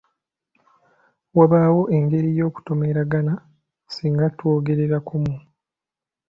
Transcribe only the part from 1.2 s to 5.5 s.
Wabaawo engeri y'okutomeragana singa twogerera kumu.